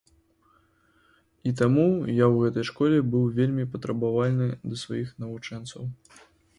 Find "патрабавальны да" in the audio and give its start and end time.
3.77-4.83